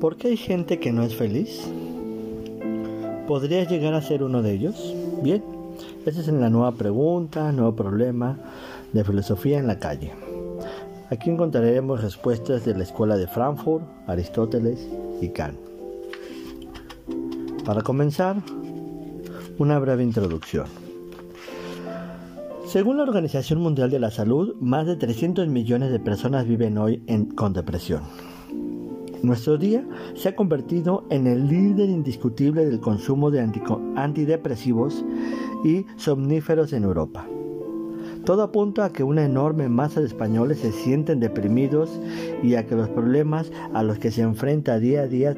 [0.00, 1.68] ¿Por qué hay gente que no es feliz?
[3.26, 4.94] ¿Podrías llegar a ser uno de ellos?
[5.24, 5.42] Bien,
[6.06, 8.38] esa es la nueva pregunta, nuevo problema
[8.92, 10.12] de filosofía en la calle.
[11.10, 14.88] Aquí encontraremos respuestas de la escuela de Frankfurt, Aristóteles
[15.20, 15.58] y Kant.
[17.64, 18.36] Para comenzar,
[19.58, 20.66] una breve introducción.
[22.66, 27.02] Según la Organización Mundial de la Salud, más de 300 millones de personas viven hoy
[27.34, 28.27] con depresión.
[29.22, 33.40] Nuestro día se ha convertido en el líder indiscutible del consumo de
[33.96, 35.04] antidepresivos
[35.64, 37.26] y somníferos en Europa.
[38.24, 42.00] Todo apunta a que una enorme masa de españoles se sienten deprimidos
[42.42, 45.34] y a que los problemas a los que se enfrenta día a día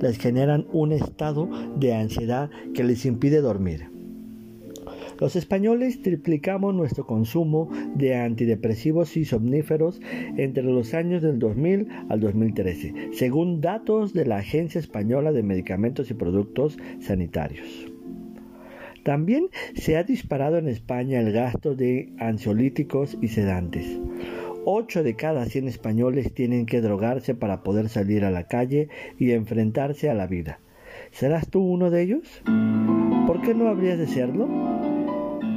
[0.00, 3.91] les generan un estado de ansiedad que les impide dormir.
[5.20, 10.00] Los españoles triplicamos nuestro consumo de antidepresivos y somníferos
[10.36, 16.10] entre los años del 2000 al 2013, según datos de la Agencia Española de Medicamentos
[16.10, 17.86] y Productos Sanitarios.
[19.02, 23.98] También se ha disparado en España el gasto de ansiolíticos y sedantes.
[24.64, 29.32] 8 de cada 100 españoles tienen que drogarse para poder salir a la calle y
[29.32, 30.60] enfrentarse a la vida.
[31.10, 32.42] ¿Serás tú uno de ellos?
[33.26, 34.48] ¿Por qué no habrías de serlo?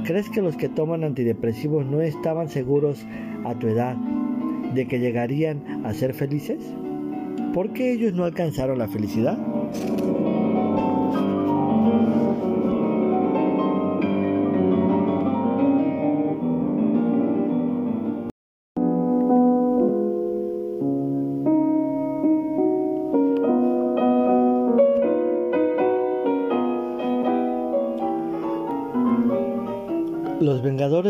[0.06, 3.04] ¿Crees que los que toman antidepresivos no estaban seguros
[3.44, 3.96] a tu edad
[4.76, 6.60] de que llegarían a ser felices?
[7.56, 9.36] ¿Por qué ellos no alcanzaron la felicidad?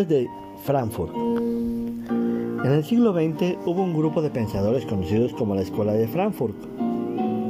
[0.07, 0.29] De
[0.63, 1.15] Frankfurt.
[1.15, 6.55] En el siglo XX hubo un grupo de pensadores conocidos como la Escuela de Frankfurt,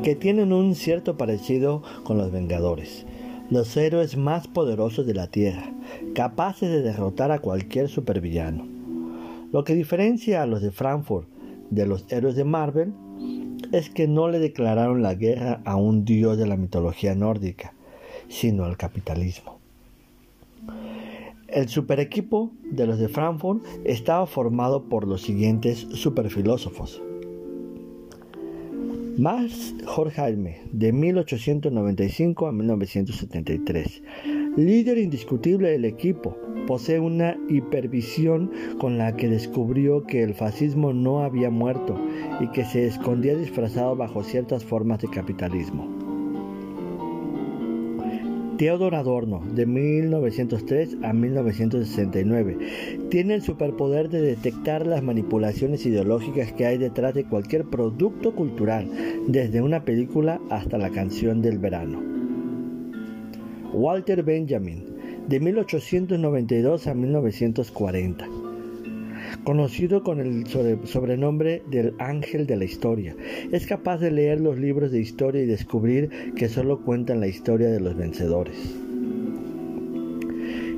[0.04, 3.06] que tienen un cierto parecido con los Vengadores,
[3.50, 5.74] los héroes más poderosos de la Tierra,
[6.14, 8.66] capaces de derrotar a cualquier supervillano.
[9.52, 11.28] Lo que diferencia a los de Frankfurt
[11.72, 12.94] de los héroes de Marvel
[13.74, 17.74] es que no le declararon la guerra a un dios de la mitología nórdica,
[18.30, 19.55] sino al capitalismo.
[21.56, 27.02] El super equipo de los de Frankfurt estaba formado por los siguientes superfilósofos.
[29.18, 34.04] Max Horkheimer, de 1895 a 1973.
[34.58, 36.36] Líder indiscutible del equipo,
[36.68, 41.98] posee una hipervisión con la que descubrió que el fascismo no había muerto
[42.42, 46.05] y que se escondía disfrazado bajo ciertas formas de capitalismo.
[48.58, 52.58] Theodor Adorno, de 1903 a 1969,
[53.10, 58.90] tiene el superpoder de detectar las manipulaciones ideológicas que hay detrás de cualquier producto cultural,
[59.28, 62.02] desde una película hasta la canción del verano.
[63.74, 64.86] Walter Benjamin,
[65.28, 68.45] de 1892 a 1940
[69.44, 73.16] conocido con el sobrenombre del ángel de la historia.
[73.52, 77.70] Es capaz de leer los libros de historia y descubrir que solo cuentan la historia
[77.70, 78.76] de los vencedores.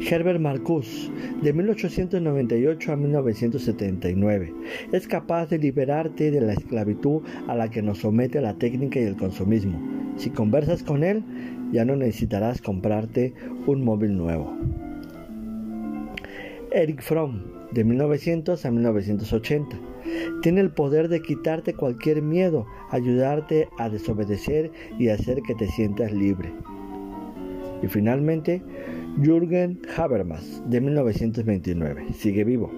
[0.09, 1.09] Herbert Marcuse,
[1.41, 4.53] de 1898 a 1979,
[4.93, 9.03] es capaz de liberarte de la esclavitud a la que nos somete la técnica y
[9.03, 9.79] el consumismo.
[10.15, 11.23] Si conversas con él,
[11.73, 13.33] ya no necesitarás comprarte
[13.65, 14.55] un móvil nuevo.
[16.71, 19.77] Eric Fromm, de 1900 a 1980.
[20.41, 26.11] Tiene el poder de quitarte cualquier miedo, ayudarte a desobedecer y hacer que te sientas
[26.11, 26.51] libre.
[27.83, 28.63] Y finalmente,
[29.21, 32.71] Jürgen Habermas, de 1929, sigue vivo.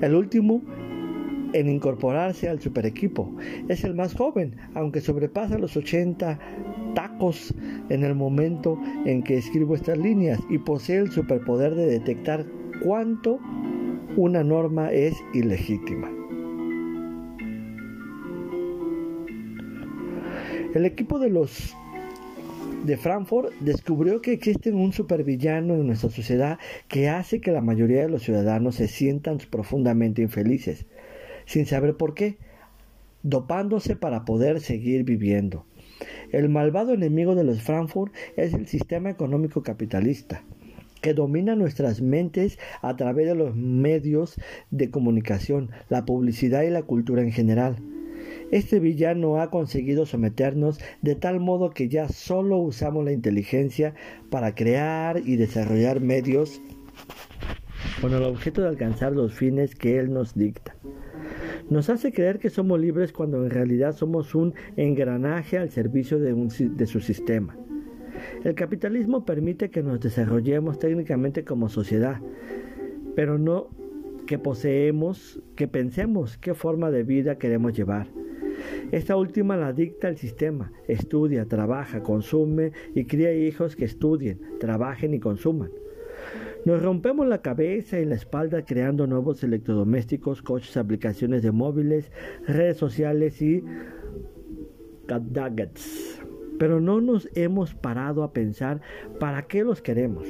[0.00, 0.62] El último
[1.52, 3.34] en incorporarse al super equipo.
[3.68, 6.38] Es el más joven, aunque sobrepasa los 80
[6.94, 7.54] tacos
[7.88, 12.44] en el momento en que escribo estas líneas y posee el superpoder de detectar
[12.82, 13.38] cuánto
[14.16, 16.10] una norma es ilegítima.
[20.74, 21.76] El equipo de los
[22.84, 26.58] de Frankfurt descubrió que existe un supervillano en nuestra sociedad
[26.88, 30.86] que hace que la mayoría de los ciudadanos se sientan profundamente infelices,
[31.44, 32.38] sin saber por qué,
[33.22, 35.66] dopándose para poder seguir viviendo.
[36.32, 40.42] El malvado enemigo de los Frankfurt es el sistema económico capitalista
[41.06, 44.34] que domina nuestras mentes a través de los medios
[44.72, 47.76] de comunicación, la publicidad y la cultura en general.
[48.50, 53.94] Este villano ha conseguido someternos de tal modo que ya solo usamos la inteligencia
[54.30, 56.60] para crear y desarrollar medios
[58.00, 60.74] con el objeto de alcanzar los fines que él nos dicta.
[61.70, 66.34] Nos hace creer que somos libres cuando en realidad somos un engranaje al servicio de,
[66.34, 67.56] de su sistema.
[68.46, 72.20] El capitalismo permite que nos desarrollemos técnicamente como sociedad,
[73.16, 73.70] pero no
[74.24, 78.06] que poseemos, que pensemos qué forma de vida queremos llevar.
[78.92, 80.70] Esta última la dicta el sistema.
[80.86, 85.72] Estudia, trabaja, consume y cría hijos que estudien, trabajen y consuman.
[86.64, 92.12] Nos rompemos la cabeza y la espalda creando nuevos electrodomésticos, coches, aplicaciones de móviles,
[92.46, 93.64] redes sociales y
[95.08, 96.22] gadgets.
[96.58, 98.80] Pero no nos hemos parado a pensar
[99.18, 100.26] para qué los queremos.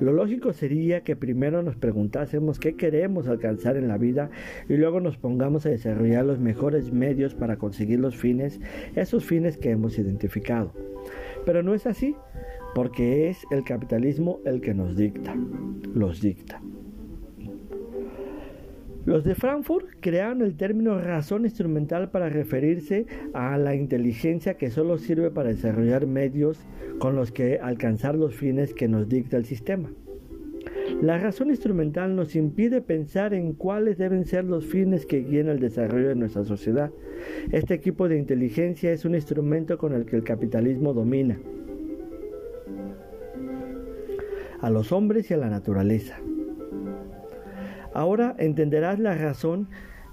[0.00, 4.30] Lo lógico sería que primero nos preguntásemos qué queremos alcanzar en la vida
[4.68, 8.60] y luego nos pongamos a desarrollar los mejores medios para conseguir los fines,
[8.94, 10.72] esos fines que hemos identificado.
[11.44, 12.14] Pero no es así,
[12.74, 15.34] porque es el capitalismo el que nos dicta,
[15.94, 16.60] los dicta.
[19.06, 24.98] Los de Frankfurt crearon el término razón instrumental para referirse a la inteligencia que solo
[24.98, 26.58] sirve para desarrollar medios
[26.98, 29.92] con los que alcanzar los fines que nos dicta el sistema.
[31.00, 35.60] La razón instrumental nos impide pensar en cuáles deben ser los fines que guíen el
[35.60, 36.90] desarrollo de nuestra sociedad.
[37.52, 41.38] Este equipo de inteligencia es un instrumento con el que el capitalismo domina
[44.60, 46.18] a los hombres y a la naturaleza.
[47.96, 49.70] Ahora entenderás la razón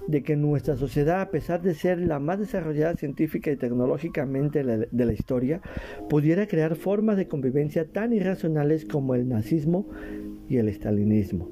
[0.08, 5.04] de que nuestra sociedad, a pesar de ser la más desarrollada científica y tecnológicamente de
[5.04, 5.60] la historia,
[6.08, 9.86] pudiera crear formas de convivencia tan irracionales como el nazismo
[10.48, 11.50] y el estalinismo.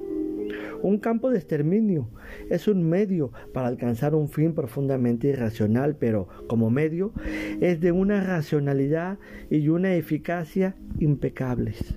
[0.81, 2.09] Un campo de exterminio
[2.49, 7.13] es un medio para alcanzar un fin profundamente irracional, pero como medio
[7.61, 9.19] es de una racionalidad
[9.51, 11.93] y una eficacia impecables.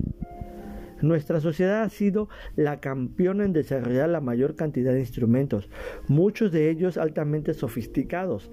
[1.01, 5.69] Nuestra sociedad ha sido la campeona en desarrollar la mayor cantidad de instrumentos,
[6.07, 8.51] muchos de ellos altamente sofisticados.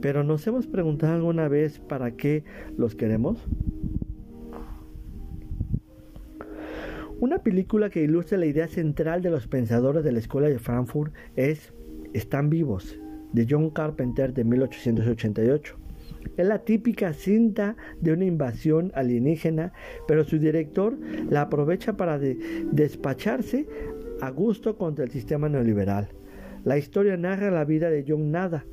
[0.00, 2.44] Pero ¿nos hemos preguntado alguna vez para qué
[2.76, 3.46] los queremos?
[7.18, 11.14] Una película que ilustra la idea central de los pensadores de la Escuela de Frankfurt
[11.36, 11.74] es
[12.14, 12.98] Están vivos,
[13.32, 15.79] de John Carpenter de 1888.
[16.36, 19.72] Es la típica cinta de una invasión alienígena,
[20.06, 23.66] pero su director la aprovecha para despacharse
[24.20, 26.08] a gusto contra el sistema neoliberal.
[26.64, 28.64] La historia narra la vida de John Nada,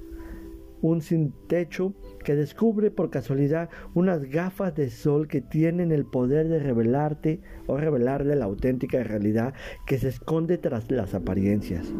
[0.81, 6.47] un sin techo que descubre por casualidad unas gafas de sol que tienen el poder
[6.49, 9.53] de revelarte o revelarle la auténtica realidad
[9.85, 11.91] que se esconde tras las apariencias.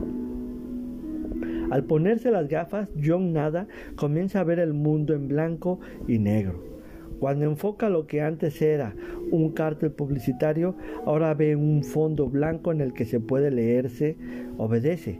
[1.69, 6.64] Al ponerse las gafas, John Nada comienza a ver el mundo en blanco y negro.
[7.19, 8.94] Cuando enfoca lo que antes era
[9.31, 10.75] un cartel publicitario,
[11.06, 14.18] ahora ve un fondo blanco en el que se puede leerse
[14.58, 15.19] obedece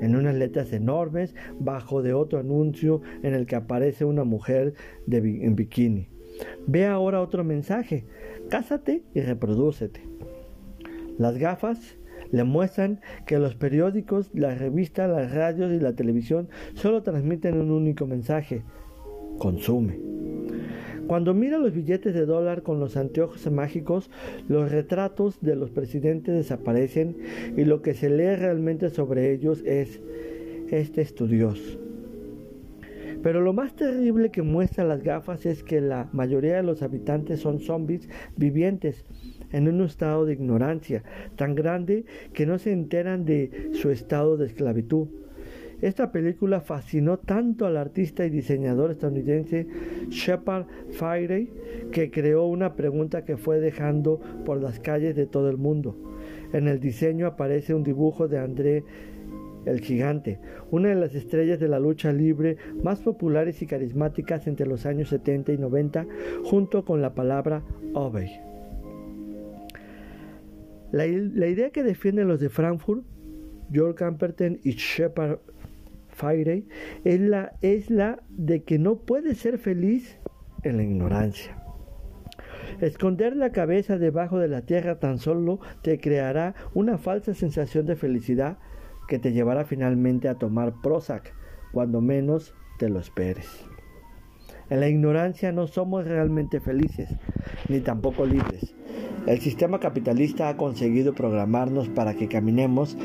[0.00, 4.74] en unas letras enormes bajo de otro anuncio en el que aparece una mujer
[5.06, 6.08] en bikini.
[6.66, 8.04] Ve ahora otro mensaje,
[8.48, 10.02] cásate y reprodúcete.
[11.18, 11.98] Las gafas
[12.32, 17.70] le muestran que los periódicos, las revistas, las radios y la televisión solo transmiten un
[17.70, 18.62] único mensaje,
[19.38, 19.98] consume.
[21.06, 24.10] Cuando mira los billetes de dólar con los anteojos mágicos,
[24.48, 27.16] los retratos de los presidentes desaparecen
[27.56, 30.00] y lo que se lee realmente sobre ellos es
[30.70, 31.80] este estudioso.
[33.22, 37.40] Pero lo más terrible que muestran las gafas es que la mayoría de los habitantes
[37.40, 39.04] son zombies vivientes
[39.52, 41.02] en un estado de ignorancia
[41.36, 45.08] tan grande que no se enteran de su estado de esclavitud.
[45.80, 49.66] Esta película fascinó tanto al artista y diseñador estadounidense
[50.10, 51.48] Shepard Fairey
[51.90, 55.96] que creó una pregunta que fue dejando por las calles de todo el mundo.
[56.52, 58.84] En el diseño aparece un dibujo de André
[59.64, 60.38] el gigante,
[60.70, 65.08] una de las estrellas de la lucha libre más populares y carismáticas entre los años
[65.10, 66.06] 70 y 90,
[66.44, 67.62] junto con la palabra
[67.94, 68.30] Obey.
[70.92, 73.04] La, idea que defienden los de Frankfurt,
[73.72, 75.38] George Camperton y Shepard
[76.08, 76.66] Fairey,
[77.04, 80.18] es la, es la de que no puedes ser feliz
[80.64, 81.56] en la ignorancia.
[82.80, 87.96] Esconder la cabeza debajo de la tierra tan solo te creará una falsa sensación de
[87.96, 88.58] felicidad
[89.06, 91.34] que te llevará finalmente a tomar Prozac
[91.72, 93.69] cuando menos te lo esperes.
[94.70, 97.08] En la ignorancia no somos realmente felices,
[97.68, 98.72] ni tampoco libres.
[99.26, 102.96] El sistema capitalista ha conseguido programarnos para que caminemos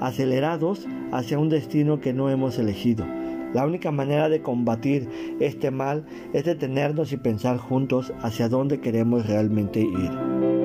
[0.00, 3.06] acelerados hacia un destino que no hemos elegido.
[3.52, 5.06] La única manera de combatir
[5.38, 10.61] este mal es detenernos y pensar juntos hacia dónde queremos realmente ir.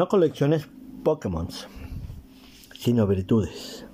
[0.00, 0.66] No colecciones
[1.04, 1.48] Pokémon,
[2.72, 3.84] sino virtudes.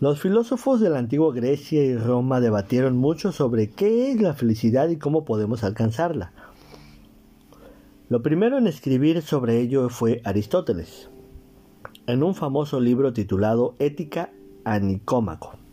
[0.00, 4.88] Los filósofos de la antigua Grecia y Roma debatieron mucho sobre qué es la felicidad
[4.88, 6.32] y cómo podemos alcanzarla.
[8.08, 11.08] Lo primero en escribir sobre ello fue Aristóteles,
[12.08, 14.32] en un famoso libro titulado Ética
[14.64, 15.63] a Nicómaco.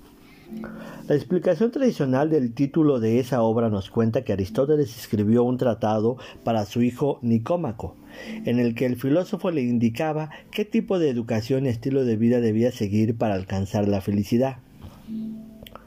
[1.08, 6.18] La explicación tradicional del título de esa obra nos cuenta que Aristóteles escribió un tratado
[6.44, 7.96] para su hijo Nicómaco,
[8.46, 12.40] en el que el filósofo le indicaba qué tipo de educación y estilo de vida
[12.40, 14.58] debía seguir para alcanzar la felicidad.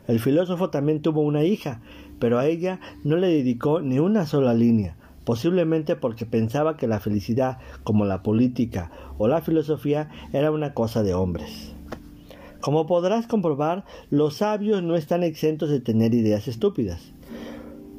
[0.06, 1.80] El filósofo también tuvo una hija,
[2.18, 7.00] pero a ella no le dedicó ni una sola línea, posiblemente porque pensaba que la
[7.00, 11.73] felicidad, como la política o la filosofía, era una cosa de hombres.
[12.64, 17.12] Como podrás comprobar, los sabios no están exentos de tener ideas estúpidas.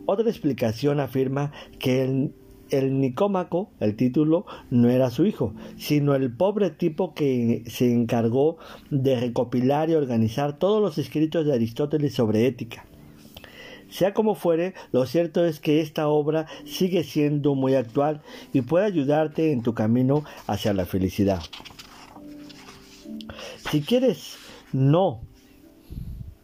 [0.07, 2.34] Otra explicación afirma que el,
[2.72, 8.57] el, Nicómaco, el título, no era su hijo, sino el pobre tipo que se encargó
[8.89, 12.88] de recopilar y organizar todos los escritos de Aristóteles sobre ética.
[13.91, 18.86] Sea como fuere, lo cierto es que esta obra sigue siendo muy actual y puede
[18.86, 21.43] ayudarte en tu camino hacia la felicidad.
[23.69, 24.39] Si quieres
[24.75, 25.22] no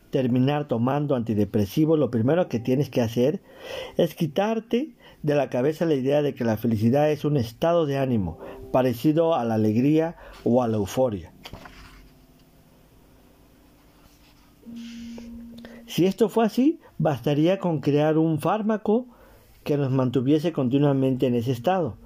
[0.09, 3.41] terminar tomando antidepresivos, lo primero que tienes que hacer
[3.97, 7.97] es quitarte de la cabeza la idea de que la felicidad es un estado de
[7.97, 8.39] ánimo
[8.71, 11.31] parecido a la alegría o a la euforia.
[15.85, 19.07] Si esto fue así, bastaría con crear un fármaco
[19.63, 21.97] que nos mantuviese continuamente en ese estado.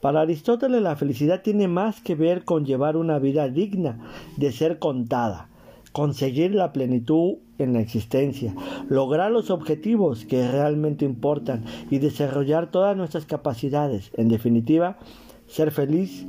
[0.00, 3.98] Para Aristóteles la felicidad tiene más que ver con llevar una vida digna
[4.36, 5.49] de ser contada,
[5.92, 8.54] conseguir la plenitud en la existencia,
[8.88, 14.10] lograr los objetivos que realmente importan y desarrollar todas nuestras capacidades.
[14.14, 14.98] En definitiva,
[15.46, 16.26] ser feliz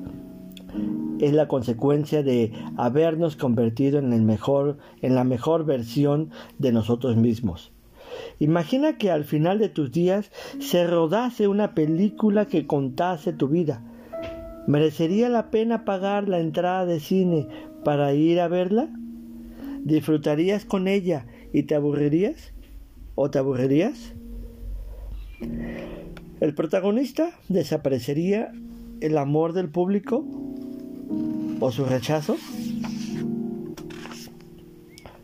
[1.20, 7.16] es la consecuencia de habernos convertido en el mejor en la mejor versión de nosotros
[7.16, 7.72] mismos.
[8.40, 13.84] Imagina que al final de tus días se rodase una película que contase tu vida.
[14.68, 17.48] ¿Merecería la pena pagar la entrada de cine
[17.84, 18.90] para ir a verla?
[19.84, 22.54] ¿Disfrutarías con ella y te aburrirías?
[23.16, 24.14] ¿O te aburrirías?
[26.40, 28.52] ¿El protagonista desaparecería
[29.00, 30.26] el amor del público
[31.60, 32.38] o su rechazo?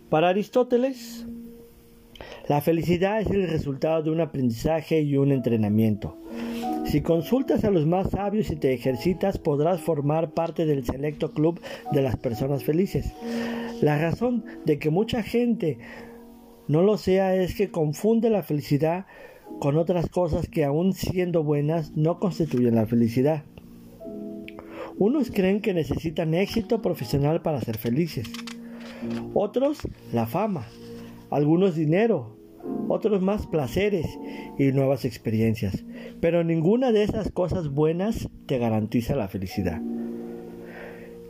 [0.10, 1.26] Para Aristóteles,
[2.48, 6.18] la felicidad es el resultado de un aprendizaje y un entrenamiento.
[6.86, 11.60] Si consultas a los más sabios y te ejercitas, podrás formar parte del selecto club
[11.92, 13.12] de las personas felices.
[13.82, 15.78] La razón de que mucha gente
[16.68, 19.06] no lo sea es que confunde la felicidad
[19.60, 23.44] con otras cosas que aun siendo buenas no constituyen la felicidad.
[25.00, 28.28] Unos creen que necesitan éxito profesional para ser felices.
[29.34, 29.80] Otros
[30.12, 30.68] la fama.
[31.30, 32.36] Algunos dinero.
[32.90, 34.08] Otros más placeres
[34.58, 35.86] y nuevas experiencias.
[36.20, 39.82] Pero ninguna de esas cosas buenas te garantiza la felicidad.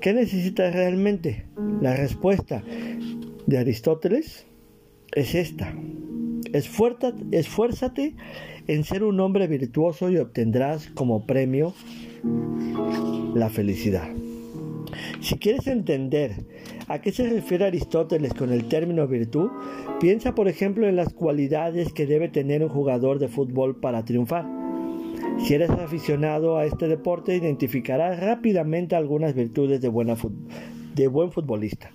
[0.01, 1.45] ¿Qué necesitas realmente?
[1.81, 2.63] La respuesta
[3.47, 4.45] de Aristóteles
[5.13, 5.73] es esta.
[6.53, 8.15] Esfuérzate
[8.67, 11.73] en ser un hombre virtuoso y obtendrás como premio
[13.33, 14.09] la felicidad.
[15.19, 16.45] Si quieres entender
[16.87, 19.49] a qué se refiere Aristóteles con el término virtud,
[19.99, 24.56] piensa por ejemplo en las cualidades que debe tener un jugador de fútbol para triunfar.
[25.39, 31.91] Si eres aficionado a este deporte, identificarás rápidamente algunas virtudes de, buen futbolista,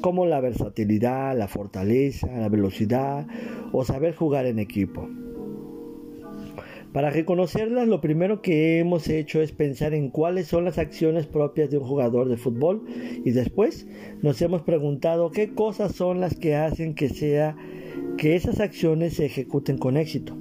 [0.00, 3.26] como la versatilidad, la fortaleza, la velocidad
[3.72, 5.08] o saber jugar en equipo.
[6.92, 11.70] Para reconocerlas, lo primero que hemos hecho es pensar en cuáles son las acciones propias
[11.70, 12.84] de un jugador de fútbol
[13.24, 13.86] y después
[14.22, 17.56] nos hemos preguntado qué cosas son las que hacen que sea
[18.16, 20.36] que esas acciones se ejecuten con éxito.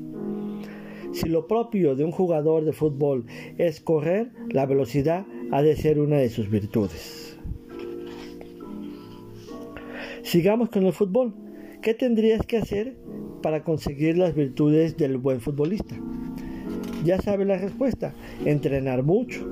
[1.17, 3.25] Si lo propio de un jugador de fútbol
[3.57, 7.39] es correr, la velocidad ha de ser una de sus virtudes.
[10.21, 11.33] Sigamos con el fútbol.
[11.81, 12.97] ¿Qué tendrías que hacer
[13.41, 15.95] para conseguir las virtudes del buen futbolista?
[17.03, 18.13] Ya sabe la respuesta,
[18.45, 19.43] entrenar mucho.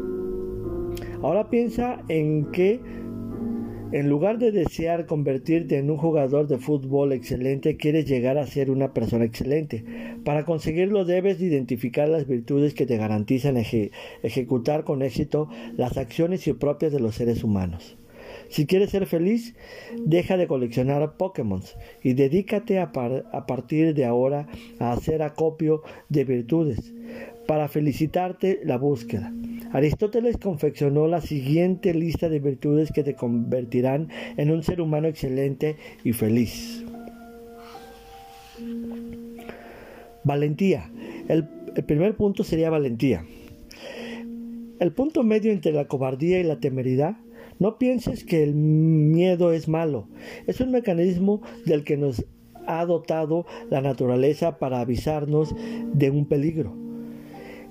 [1.24, 2.80] Ahora piensa en que
[3.96, 8.70] en lugar de desear convertirte en un jugador de fútbol excelente, quieres llegar a ser
[8.70, 9.86] una persona excelente.
[10.26, 15.48] Para conseguirlo debes identificar las virtudes que te garantizan ejecutar con éxito
[15.78, 17.96] las acciones propias de los seres humanos.
[18.50, 19.56] Si quieres ser feliz,
[20.04, 21.62] deja de coleccionar Pokémon
[22.04, 24.48] y dedícate a partir de ahora
[24.78, 26.94] a hacer acopio de virtudes
[27.48, 29.34] para felicitarte la búsqueda.
[29.72, 35.76] Aristóteles confeccionó la siguiente lista de virtudes que te convertirán en un ser humano excelente
[36.04, 36.86] y feliz.
[40.24, 40.90] Valentía.
[41.28, 41.46] El,
[41.86, 43.26] primer punto sería valentía.
[44.80, 47.18] El punto medio entre la cobardía y la temeridad
[47.60, 50.08] no pienses que el miedo es malo.
[50.48, 52.26] Es un mecanismo del que nos
[52.66, 55.54] ha dotado la naturaleza para avisarnos
[55.94, 56.85] de un peligro.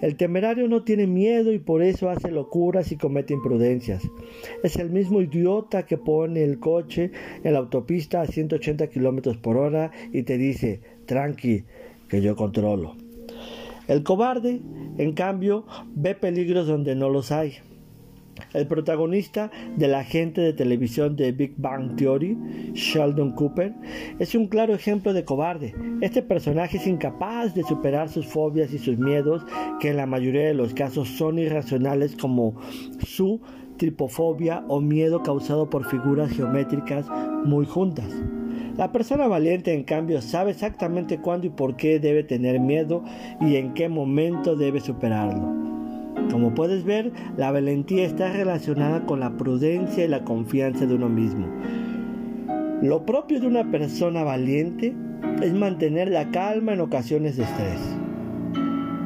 [0.01, 4.03] El temerario no tiene miedo y por eso hace locuras y comete imprudencias.
[4.63, 7.11] Es el mismo idiota que pone el coche
[7.43, 11.65] en la autopista a 180 kilómetros por hora y te dice, tranqui,
[12.09, 12.97] que yo controlo.
[13.89, 14.61] El cobarde,
[14.99, 17.55] en cambio, ve peligros donde no los hay.
[18.53, 22.37] El protagonista de la agente de televisión de Big Bang Theory,
[22.75, 23.75] Sheldon Cooper,
[24.19, 25.75] es un claro ejemplo de cobarde.
[26.01, 29.45] Este personaje es incapaz de superar sus fobias y sus miedos,
[29.81, 32.55] que en la mayoría de los casos son irracionales como
[33.07, 33.41] su
[33.77, 37.07] tripofobia o miedo causado por figuras geométricas
[37.45, 38.09] muy juntas.
[38.77, 43.05] La persona valiente, en cambio, sabe exactamente cuándo y por qué debe tener miedo
[43.41, 45.74] y en qué momento debe superarlo.
[46.31, 51.09] Como puedes ver, la valentía está relacionada con la prudencia y la confianza de uno
[51.09, 51.47] mismo.
[52.83, 54.95] Lo propio de una persona valiente
[55.43, 57.81] es mantener la calma en ocasiones de estrés.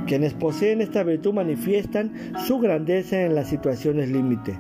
[0.07, 2.13] Quienes poseen esta virtud manifiestan
[2.47, 4.59] su grandeza en las situaciones límite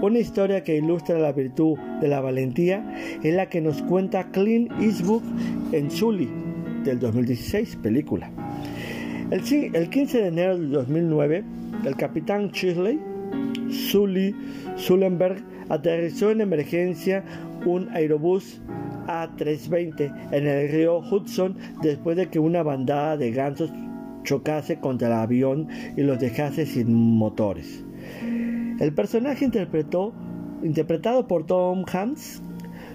[0.00, 2.88] una historia que ilustra la virtud de la valentía
[3.22, 5.22] es la que nos cuenta Clint Eastwood
[5.72, 6.30] en Sully
[6.84, 8.30] del 2016, película.
[9.30, 11.44] El, 15 de enero del 2009,
[11.84, 12.98] el capitán Chisley,
[13.68, 14.34] Sully
[14.76, 17.22] Sullenberg, aterrizó en emergencia
[17.66, 18.62] un aerobús
[19.06, 23.70] A320 en el río Hudson después de que una bandada de gansos
[24.24, 27.84] chocase contra el avión y los dejase sin motores.
[28.80, 32.40] El personaje interpretado por Tom Hanks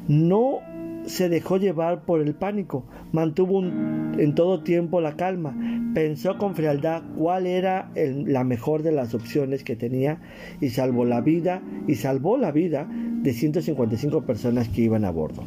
[0.07, 0.61] no
[1.05, 5.55] se dejó llevar por el pánico, mantuvo en todo tiempo la calma,
[5.93, 10.21] pensó con frialdad cuál era la mejor de las opciones que tenía
[10.61, 15.43] y salvó la vida y salvó la vida de 155 personas que iban a bordo.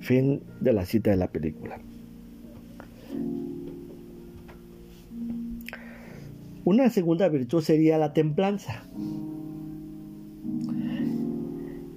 [0.00, 1.78] Fin de la cita de la película.
[6.64, 8.82] Una segunda virtud sería la templanza.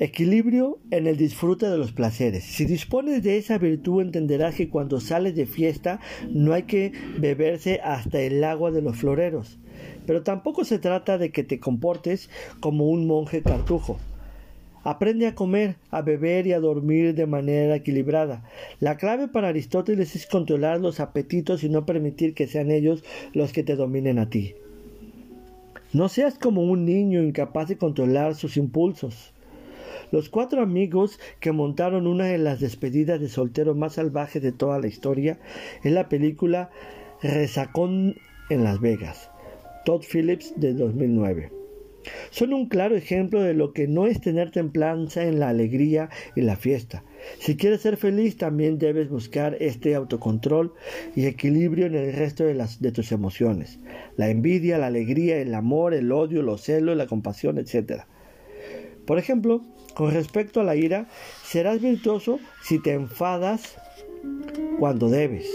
[0.02, 2.46] Equilibrio en el disfrute de los placeres.
[2.46, 7.82] Si dispones de esa virtud entenderás que cuando sales de fiesta no hay que beberse
[7.84, 9.60] hasta el agua de los floreros.
[10.06, 12.30] Pero tampoco se trata de que te comportes
[12.62, 14.00] como un monje cartujo.
[14.86, 18.46] Aprende a comer, a beber y a dormir de manera equilibrada.
[18.80, 23.52] La clave para Aristóteles es controlar los apetitos y no permitir que sean ellos los
[23.52, 24.56] que te dominen a ti.
[25.92, 29.34] No seas como un niño incapaz de controlar sus impulsos.
[30.12, 34.80] Los cuatro amigos que montaron una de las despedidas de soltero más salvajes de toda
[34.80, 35.40] la historia
[35.84, 36.72] es la película
[37.22, 38.16] Resacón
[38.50, 39.30] en Las Vegas,
[39.86, 41.52] Todd Phillips de 2009.
[42.32, 46.42] Son un claro ejemplo de lo que no es tener templanza en la alegría y
[46.42, 47.04] la fiesta.
[47.40, 50.74] Si quieres ser feliz, también debes buscar este autocontrol
[51.16, 53.80] y equilibrio en el resto de, las, de tus emociones.
[54.16, 58.04] La envidia, la alegría, el amor, el odio, los celos, la compasión, etc.
[59.06, 59.62] Por ejemplo,
[59.94, 61.08] con respecto a la ira,
[61.44, 63.76] serás virtuoso si te enfadas
[64.80, 65.50] cuando debes,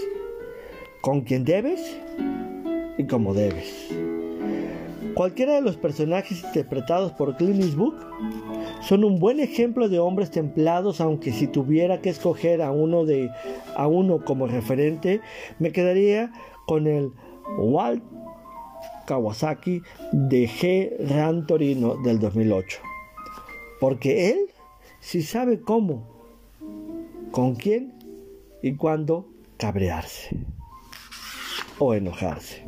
[1.01, 1.99] con quien debes
[2.99, 3.91] y como debes.
[5.15, 7.95] Cualquiera de los personajes interpretados por Clint Eastwood
[8.81, 13.31] son un buen ejemplo de hombres templados, aunque si tuviera que escoger a uno de
[13.77, 15.21] a uno como referente,
[15.61, 16.33] me quedaría
[16.67, 17.13] con el
[17.59, 18.03] Walt
[19.07, 20.97] Kawasaki de G.
[21.09, 22.94] Ran Torino del 2008.
[23.81, 24.39] Porque Él
[25.01, 26.07] sí sabe cómo,
[27.31, 27.93] con quién
[28.63, 29.27] y cuándo
[29.59, 30.37] cabrearse
[31.79, 32.65] o enojarse.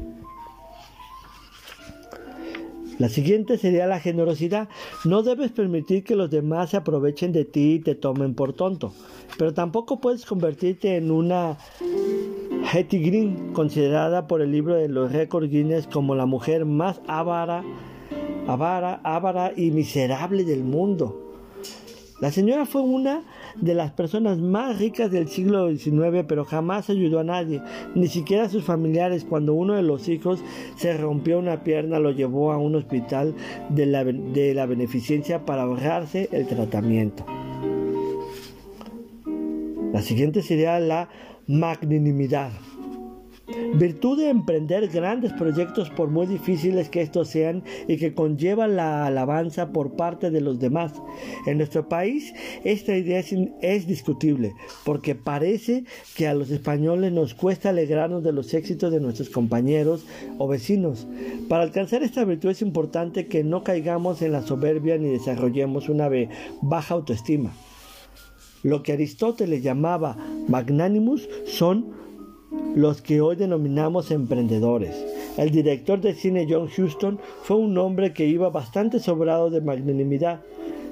[2.99, 4.69] La siguiente sería la generosidad.
[5.05, 8.95] No debes permitir que los demás se aprovechen de ti y te tomen por tonto.
[9.37, 11.59] Pero tampoco puedes convertirte en una
[12.73, 17.63] Hetty Green, considerada por el libro de los récords Guinness como la mujer más avara
[18.47, 21.23] avara, avara y miserable del mundo.
[22.19, 23.25] La señora fue una
[23.57, 27.61] de las personas más ricas del siglo XIX, pero jamás ayudó a nadie,
[27.95, 29.27] ni siquiera a sus familiares.
[29.29, 30.43] Cuando uno de los hijos
[30.77, 33.35] se rompió una pierna, lo llevó a un hospital
[33.69, 37.27] de la, de la beneficencia para ahorrarse el tratamiento.
[39.93, 41.11] La siguiente sería la
[41.47, 42.51] magnanimidad.
[43.75, 49.07] Virtud de emprender grandes proyectos por muy difíciles que estos sean y que conlleva la
[49.07, 50.95] alabanza por parte de los demás.
[51.47, 53.23] En nuestro país esta idea
[53.61, 54.55] es, discutible
[54.85, 55.85] porque parece
[56.17, 60.05] que a los españoles nos cuesta alegrarnos de los éxitos de nuestros compañeros
[60.39, 61.07] o vecinos.
[61.49, 66.11] Para alcanzar esta virtud es importante que no caigamos en la soberbia ni desarrollemos una
[66.63, 67.53] baja autoestima.
[68.65, 70.17] Lo que Aristóteles llamaba
[70.49, 72.06] magnanimus son
[72.75, 74.95] los que hoy denominamos emprendedores.
[75.37, 80.41] El director de cine John Huston fue un hombre que iba bastante sobrado de magnanimidad.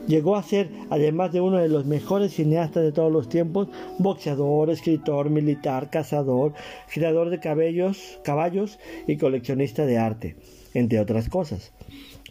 [0.07, 4.69] Llegó a ser, además de uno de los mejores cineastas de todos los tiempos, boxeador,
[4.69, 6.53] escritor, militar, cazador,
[6.89, 10.37] girador de cabellos, caballos y coleccionista de arte,
[10.75, 11.73] entre otras cosas.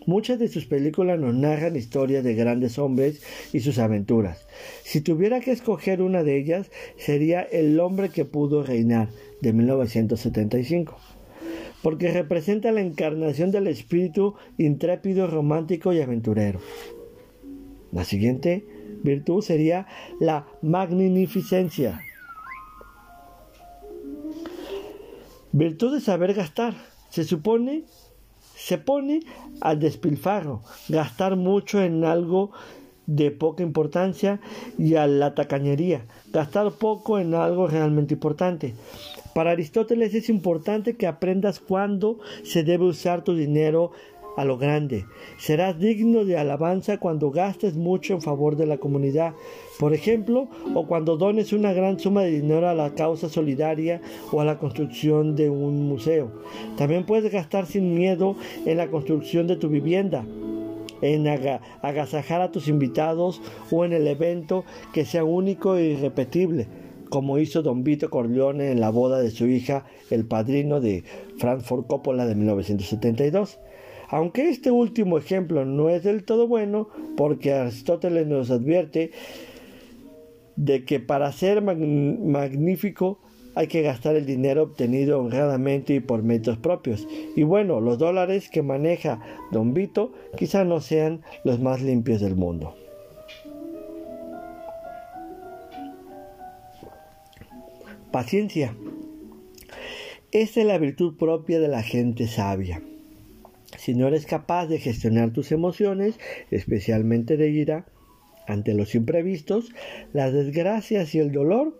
[0.05, 3.21] Muchas de sus películas nos narran historias de grandes hombres
[3.53, 4.45] y sus aventuras.
[4.83, 9.09] Si tuviera que escoger una de ellas, sería El hombre que pudo reinar,
[9.41, 10.97] de 1975,
[11.81, 16.59] porque representa la encarnación del espíritu intrépido, romántico y aventurero.
[17.91, 18.65] La siguiente
[19.03, 19.87] virtud sería
[20.19, 22.01] la magnificencia.
[25.51, 26.73] Virtud de saber gastar.
[27.09, 27.83] Se supone
[28.65, 29.19] se pone
[29.59, 32.51] al despilfarro, gastar mucho en algo
[33.07, 34.39] de poca importancia
[34.77, 38.73] y a la tacañería, gastar poco en algo realmente importante.
[39.35, 43.91] Para Aristóteles es importante que aprendas cuándo se debe usar tu dinero
[44.37, 45.05] a lo grande.
[45.37, 49.33] Serás digno de alabanza cuando gastes mucho en favor de la comunidad,
[49.79, 54.41] por ejemplo, o cuando dones una gran suma de dinero a la causa solidaria o
[54.41, 56.31] a la construcción de un museo.
[56.77, 60.25] También puedes gastar sin miedo en la construcción de tu vivienda
[61.03, 66.67] en agasajar a tus invitados o en el evento que sea único e irrepetible,
[67.09, 71.03] como hizo Don Vito Corleone en la boda de su hija, el padrino de
[71.37, 73.59] Frankfurt Coppola de 1972.
[74.07, 79.11] Aunque este último ejemplo no es del todo bueno, porque Aristóteles nos advierte
[80.55, 83.19] de que para ser magnífico
[83.55, 87.07] hay que gastar el dinero obtenido honradamente y por métodos propios.
[87.35, 89.19] Y bueno, los dólares que maneja
[89.51, 92.75] Don Vito quizá no sean los más limpios del mundo.
[98.11, 98.75] Paciencia.
[100.31, 102.81] Esta es la virtud propia de la gente sabia.
[103.77, 106.19] Si no eres capaz de gestionar tus emociones,
[106.51, 107.85] especialmente de ira,
[108.47, 109.71] ante los imprevistos,
[110.13, 111.77] las desgracias y el dolor,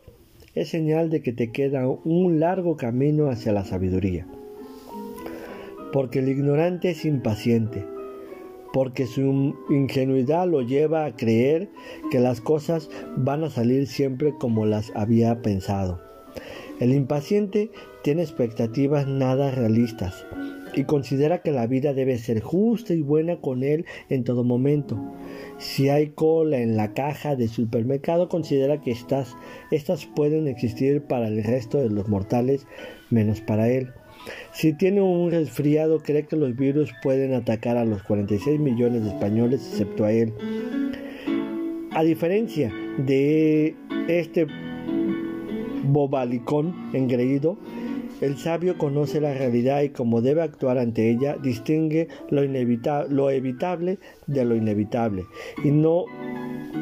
[0.56, 4.28] es señal de que te queda un largo camino hacia la sabiduría.
[5.92, 7.86] Porque el ignorante es impaciente,
[8.72, 11.70] porque su ingenuidad lo lleva a creer
[12.12, 16.02] que las cosas van a salir siempre como las había pensado.
[16.80, 17.72] El impaciente
[18.04, 20.26] tiene expectativas nada realistas
[20.76, 25.00] y considera que la vida debe ser justa y buena con él en todo momento.
[25.58, 29.36] Si hay cola en la caja de supermercado, considera que estas,
[29.72, 32.68] estas pueden existir para el resto de los mortales,
[33.10, 33.94] menos para él.
[34.52, 39.10] Si tiene un resfriado, cree que los virus pueden atacar a los 46 millones de
[39.10, 40.34] españoles, excepto a él.
[41.92, 43.76] A diferencia de
[44.08, 44.48] este
[45.84, 47.58] bobalicón engreído,
[48.24, 54.46] el sabio conoce la realidad y como debe actuar ante ella, distingue lo, evitable de
[54.46, 55.26] lo inevitable
[55.64, 56.06] y no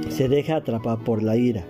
[0.09, 1.65] se deja atrapar por la ira.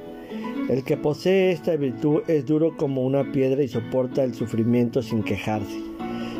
[0.69, 5.23] El que posee esta virtud es duro como una piedra y soporta el sufrimiento sin
[5.23, 5.79] quejarse.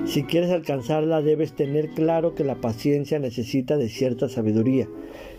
[0.05, 4.87] Si quieres alcanzarla debes tener claro que la paciencia necesita de cierta sabiduría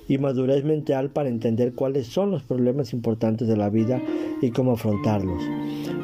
[0.09, 4.00] y madurez mental para entender cuáles son los problemas importantes de la vida
[4.40, 5.42] y cómo afrontarlos.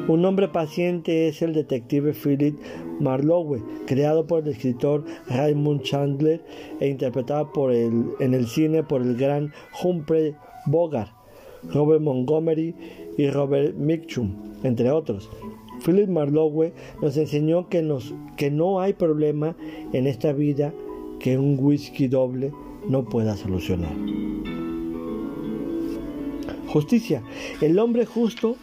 [0.09, 2.57] Un hombre paciente es el detective Philip
[2.99, 6.43] Marlowe, creado por el escritor Raymond Chandler
[6.79, 10.33] e interpretado por el, en el cine por el gran Humphrey
[10.65, 11.11] Bogart,
[11.71, 12.73] Robert Montgomery
[13.19, 15.29] y Robert Mitchum, entre otros.
[15.85, 17.87] Philip Marlowe nos enseñó que,
[18.35, 19.55] que no hay problema
[19.93, 20.73] en esta vida
[21.19, 22.51] que un whisky doble
[22.87, 23.93] no pueda solucionar.
[26.65, 27.21] Justicia.
[27.61, 28.55] El hombre justo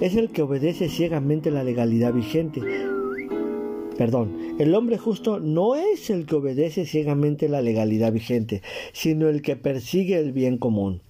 [0.00, 2.60] es el que obedece ciegamente la legalidad vigente.
[3.96, 9.42] Perdón, el hombre justo no es el que obedece ciegamente la legalidad vigente, sino el
[9.42, 11.00] que persigue el bien común.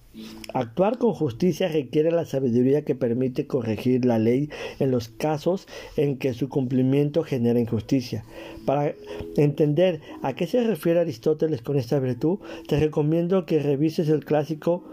[0.53, 4.49] Actuar con justicia requiere la sabiduría que permite corregir la ley
[4.79, 8.25] en los casos en que su cumplimiento genera injusticia.
[8.65, 8.95] Para
[9.37, 14.83] entender a qué se refiere Aristóteles con esta virtud, te recomiendo que revises el clásico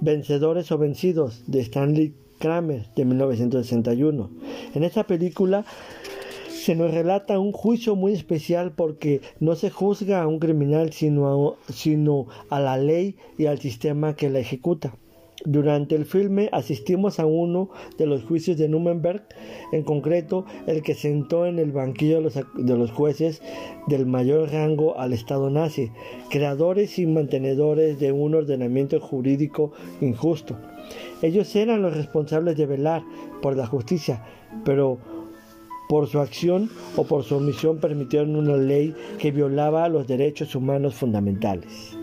[0.00, 4.30] Vencedores o Vencidos de Stanley Kramer de 1961.
[4.74, 5.64] En esta película
[6.68, 11.56] se nos relata un juicio muy especial porque no se juzga a un criminal sino
[12.50, 14.94] a, la ley y al sistema que la ejecuta.
[15.46, 19.22] Durante el filme asistimos a uno de los juicios de Nuremberg,
[19.72, 23.40] en concreto el que sentó en el banquillo de los, jueces
[23.86, 25.90] del mayor rango al Estado nazi,
[26.28, 30.58] creadores y mantenedores de un ordenamiento jurídico injusto.
[31.22, 33.02] Ellos eran los responsables de velar
[33.42, 34.24] por la justicia,
[34.64, 34.98] pero
[35.88, 40.94] por su acción o por su omisión permitieron una ley que violaba los derechos humanos
[40.94, 41.96] fundamentales.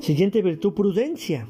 [0.00, 1.46] Siguiente virtud, prudencia.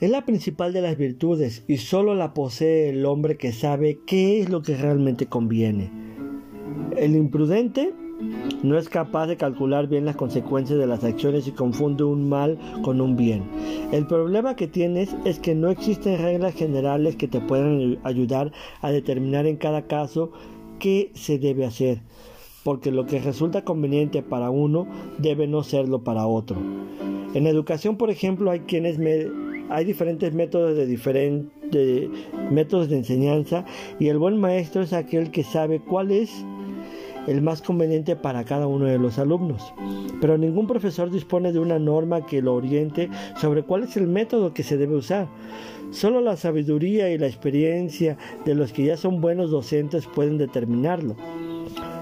[0.00, 4.40] Es la principal de las virtudes y solo la posee el hombre que sabe qué
[4.40, 5.90] es lo que realmente conviene.
[6.96, 7.94] El imprudente
[8.62, 12.58] no es capaz de calcular bien las consecuencias de las acciones y confunde un mal
[12.82, 13.44] con un bien.
[13.92, 18.90] El problema que tienes es que no existen reglas generales que te puedan ayudar a
[18.90, 20.32] determinar en cada caso
[20.78, 22.00] qué se debe hacer
[22.68, 26.58] porque lo que resulta conveniente para uno debe no serlo para otro.
[27.32, 28.98] En educación, por ejemplo, hay quienes
[29.70, 32.10] hay diferentes métodos de diferentes
[32.50, 33.64] métodos de enseñanza
[33.98, 36.44] y el buen maestro es aquel que sabe cuál es
[37.28, 39.72] el más conveniente para cada uno de los alumnos.
[40.20, 44.54] Pero ningún profesor dispone de una norma que lo oriente sobre cuál es el método
[44.54, 45.28] que se debe usar.
[45.90, 51.16] Solo la sabiduría y la experiencia de los que ya son buenos docentes pueden determinarlo.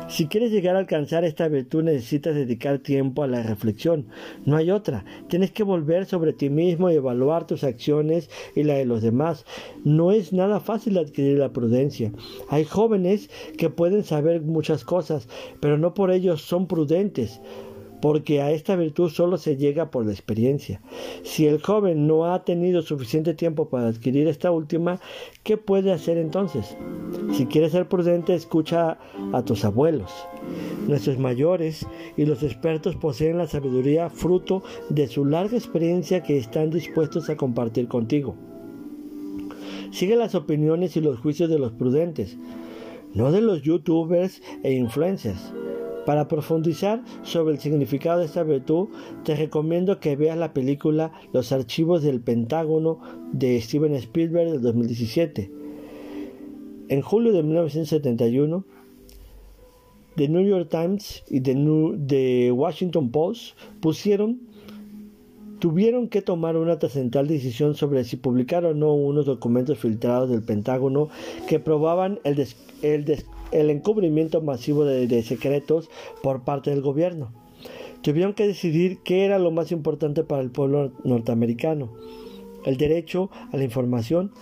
[0.09, 4.07] Si quieres llegar a alcanzar esta virtud necesitas dedicar tiempo a la reflexión.
[4.45, 5.05] No hay otra.
[5.29, 9.45] Tienes que volver sobre ti mismo y evaluar tus acciones y la de los demás.
[9.85, 12.13] No es nada fácil adquirir la prudencia.
[12.49, 17.41] Hay jóvenes que pueden saber muchas cosas, pero no por ello son prudentes
[18.07, 20.81] porque a esta virtud solo se llega por la experiencia.
[21.25, 25.01] Si el joven no ha tenido suficiente tiempo para adquirir esta última,
[25.43, 26.77] ¿qué puede hacer entonces?
[27.33, 28.99] Si quieres ser prudente, escucha
[29.33, 30.13] a tus abuelos.
[30.87, 31.85] Nuestros mayores
[32.17, 37.37] y los expertos poseen la sabiduría fruto de su larga experiencia que están dispuestos a
[37.37, 38.37] compartir contigo.
[39.91, 42.39] Sigue las opiniones y los juicios de los prudentes,
[43.15, 45.53] no de los youtubers e influencers.
[46.07, 48.89] Para profundizar sobre el significado de esta virtud,
[49.25, 53.01] te recomiendo que veas la película Los archivos del Pentágono
[53.33, 55.51] de Steven Spielberg del 2017.
[56.89, 58.65] En julio de 1971,
[60.15, 63.59] The New York Times y The, Washington Post
[65.59, 70.43] tuvieron que tomar una trascendental decisión sobre si publicar o no unos documentos filtrados del
[70.43, 71.09] Pentágono
[71.49, 72.47] que probaban el,
[72.83, 73.05] el,
[73.53, 75.91] el encubrimiento masivo de, secretos
[76.23, 77.33] por parte del gobierno.
[78.03, 81.93] Tuvieron que decidir qué era lo más importante para el pueblo norteamericano,
[82.65, 84.33] el derecho a la información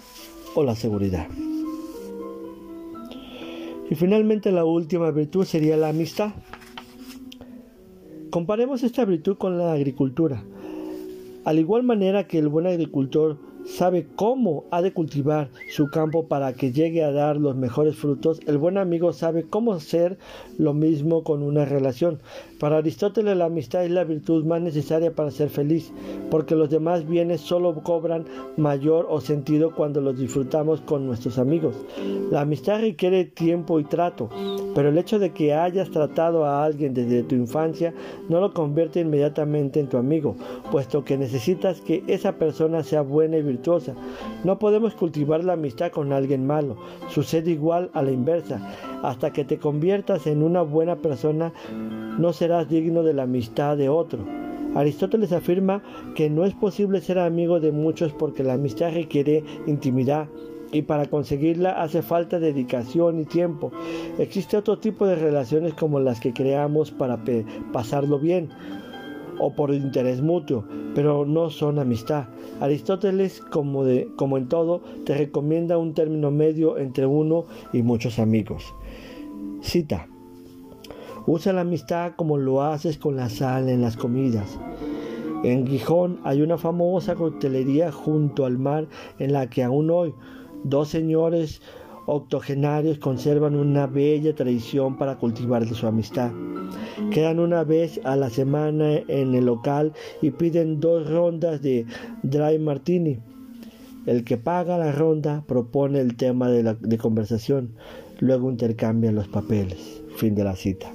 [0.55, 1.29] o la seguridad.
[3.91, 6.33] Y finalmente la última virtud sería la amistad.
[8.31, 10.43] Comparemos esta virtud con la agricultura.
[11.45, 16.53] Al igual manera que el buen agricultor sabe cómo ha de cultivar su campo para
[16.53, 20.19] que llegue a dar los mejores frutos, el buen amigo sabe cómo hacer
[20.59, 22.21] lo mismo con una relación.
[22.61, 25.93] Para Aristóteles la amistad es la virtud más necesaria para ser feliz,
[26.31, 28.25] porque los demás bienes solo cobran
[28.57, 31.75] mayor o sentido cuando los disfrutamos con nuestros amigos.
[32.31, 34.29] La amistad requiere tiempo y trato,
[34.75, 37.95] pero el hecho de que hayas tratado a alguien desde tu infancia
[38.29, 40.37] no lo convierte inmediatamente en tu amigo,
[40.71, 43.54] puesto que necesitas que esa persona sea buena y virtuosa.
[44.45, 46.77] No podemos cultivar la amistad con alguien malo.
[47.09, 48.61] Sucede igual a la inversa.
[49.03, 51.53] Hasta que te conviertas en una buena persona,
[52.19, 54.21] no serás digno de la amistad de otro.
[54.75, 55.83] Aristóteles afirma
[56.15, 60.29] que no es posible ser amigo de muchos porque la amistad requiere intimidad,
[60.73, 63.71] y para conseguirla hace falta dedicación y tiempo.
[64.19, 67.21] Existe otro tipo de relaciones como las que creamos para
[67.73, 68.49] pasarlo bien
[69.39, 72.27] o por interés mutuo, pero no son amistad.
[72.61, 78.19] Aristóteles, como, de, como en todo, te recomienda un término medio entre uno y muchos
[78.19, 78.75] amigos.
[79.63, 80.09] Cita.
[81.27, 84.59] Usa la amistad como lo haces con la sal en las comidas.
[85.43, 90.15] En Gijón hay una famosa coctelería junto al mar en la que aún hoy
[90.65, 91.61] dos señores
[92.07, 96.33] octogenarios conservan una bella tradición para cultivar su amistad.
[97.11, 101.87] Quedan una vez a la semana en el local y piden dos rondas de
[102.23, 103.19] dry martini.
[104.07, 107.75] El que paga la ronda propone el tema de, la, conversación,
[108.21, 110.03] luego intercambian los papeles.
[110.17, 110.93] Fin de la cita.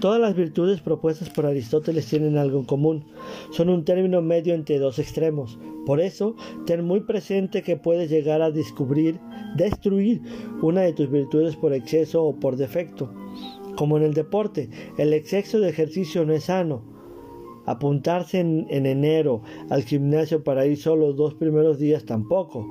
[0.00, 3.04] Todas las virtudes propuestas por Aristóteles tienen algo en común.
[3.52, 5.58] Son un término medio entre dos extremos.
[5.86, 9.18] Por eso, ten muy presente que puedes llegar a descubrir,
[9.56, 10.22] destruir
[10.62, 13.12] una de tus virtudes por exceso o por defecto.
[13.76, 14.68] Como en el deporte,
[14.98, 16.82] el exceso de ejercicio no es sano.
[17.64, 22.66] Apuntarse en, en enero al gimnasio para ir solo los dos primeros días tampoco.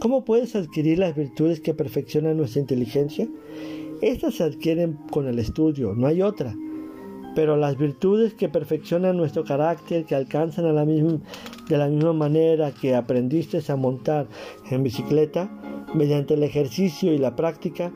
[0.00, 3.28] ¿Cómo puedes adquirir las virtudes que perfeccionan nuestra inteligencia?
[4.02, 6.54] Estas se adquieren con el estudio, no hay otra.
[7.34, 11.18] Pero las virtudes que perfeccionan nuestro carácter, que alcanzan a la misma,
[11.68, 14.26] de la misma manera que aprendiste a montar
[14.70, 15.50] en bicicleta,
[15.94, 17.92] mediante el ejercicio y la práctica,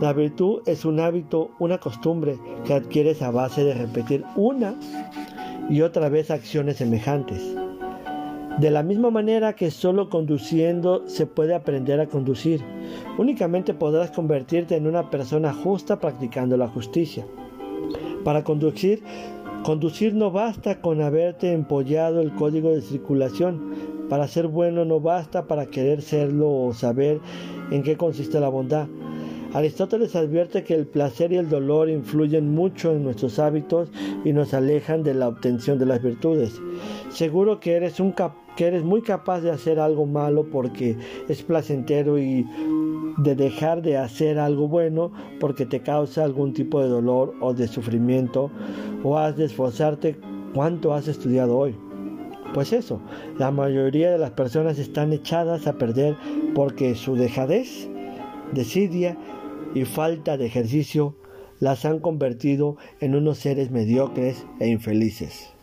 [0.00, 4.74] la virtud es un hábito, una costumbre que adquieres a base de repetir una
[5.68, 7.54] y otra vez acciones semejantes.
[8.58, 12.62] De la misma manera que solo conduciendo se puede aprender a conducir,
[13.18, 17.24] únicamente podrás convertirte en una persona justa practicando la justicia.
[18.24, 19.02] Para conducir,
[19.64, 23.74] conducir no basta con haberte empollado el código de circulación.
[24.08, 27.20] Para ser bueno no basta para querer serlo o saber
[27.70, 28.88] en qué consiste la bondad.
[29.52, 33.88] Aristóteles advierte que el placer y el dolor influyen mucho en nuestros hábitos
[34.24, 36.60] y nos alejan de la obtención de las virtudes.
[37.10, 38.12] Seguro que eres, un
[38.60, 40.94] que eres muy capaz de hacer algo malo porque
[41.30, 42.46] es placentero y
[43.16, 47.66] de dejar de hacer algo bueno porque te causa algún tipo de dolor o de
[47.66, 48.50] sufrimiento
[49.02, 50.20] o has de esforzarte
[50.52, 51.74] cuánto has estudiado hoy.
[52.52, 53.00] Pues eso,
[53.38, 56.18] la mayoría de las personas están echadas a perder
[56.54, 57.88] porque su dejadez,
[58.52, 59.16] desidia
[59.74, 61.16] y falta de ejercicio
[61.60, 65.54] las han convertido en unos seres mediocres e infelices.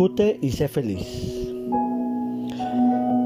[0.00, 1.52] Y sé feliz.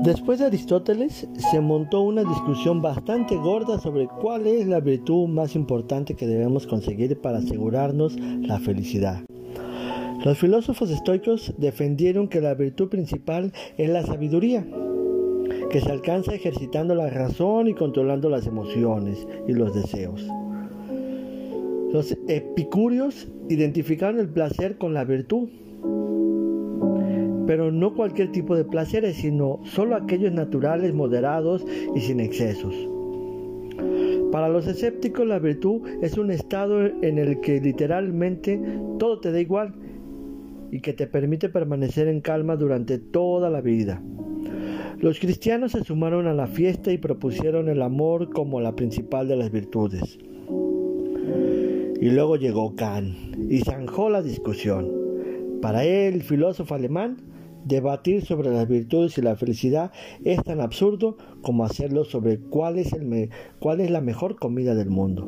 [0.02, 5.54] Después de Aristóteles se montó una discusión bastante gorda sobre cuál es la virtud más
[5.54, 9.22] importante que debemos conseguir para asegurarnos la felicidad.
[10.24, 14.66] Los filósofos estoicos defendieron que la virtud principal es la sabiduría,
[15.70, 20.26] que se alcanza ejercitando la razón y controlando las emociones y los deseos.
[21.92, 25.48] Los epicúreos identificaron el placer con la virtud
[27.46, 32.74] pero no cualquier tipo de placeres, sino solo aquellos naturales, moderados y sin excesos.
[34.32, 38.60] Para los escépticos la virtud es un estado en el que literalmente
[38.98, 39.74] todo te da igual
[40.72, 44.02] y que te permite permanecer en calma durante toda la vida.
[44.98, 49.36] Los cristianos se sumaron a la fiesta y propusieron el amor como la principal de
[49.36, 50.18] las virtudes.
[52.00, 53.14] Y luego llegó Kant
[53.48, 54.90] y zanjó la discusión.
[55.60, 57.18] Para él, filósofo alemán,
[57.64, 59.90] Debatir sobre las virtudes y la felicidad
[60.22, 62.94] es tan absurdo como hacerlo sobre cuál es,
[63.58, 65.26] cuál es la mejor comida del mundo.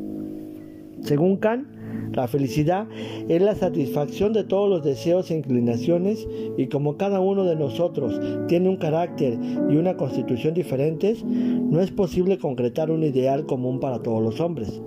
[1.01, 1.67] Según Kant,
[2.13, 2.89] la felicidad
[3.29, 8.21] es la satisfacción de todos los deseos e inclinaciones y como cada uno de nosotros
[8.49, 9.39] tiene un carácter
[9.71, 14.83] y una constitución diferentes, no es posible concretar un ideal común para todos los hombres.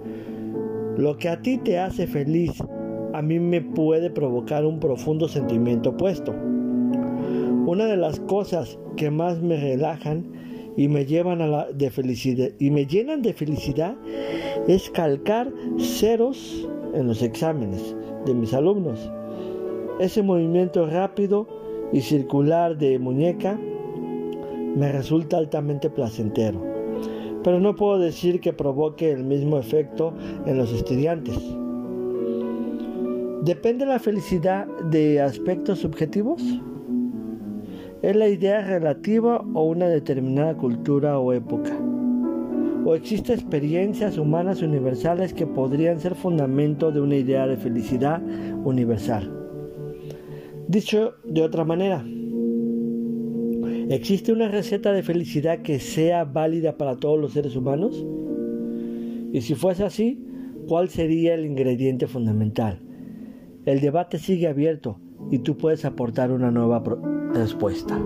[0.97, 2.51] Lo que a ti te hace feliz,
[3.13, 6.35] a mí me puede provocar un profundo sentimiento opuesto.
[7.65, 10.31] Una de las cosas que más me relajan
[10.75, 13.95] y me llevan a la de felicidad y me llenan de felicidad
[14.67, 17.95] es calcar ceros en los exámenes
[18.25, 19.11] de mis alumnos.
[19.99, 21.47] Ese movimiento rápido
[21.91, 23.59] y circular de muñeca
[24.75, 26.61] me resulta altamente placentero,
[27.43, 30.13] pero no puedo decir que provoque el mismo efecto
[30.45, 31.37] en los estudiantes.
[33.41, 36.41] ¿Depende la felicidad de aspectos subjetivos?
[38.01, 41.77] Es la idea relativa o una determinada cultura o época.
[42.85, 48.21] O existen experiencias humanas universales que podrían ser fundamento de una idea de felicidad
[48.63, 49.35] universal.
[50.67, 52.05] Dicho de otra manera,
[53.89, 58.05] ¿existe una receta de felicidad que sea válida para todos los seres humanos?
[59.33, 60.25] Y si fuese así,
[60.67, 62.79] ¿cuál sería el ingrediente fundamental?
[63.65, 66.83] El debate sigue abierto y tú puedes aportar una nueva
[67.33, 67.99] respuesta.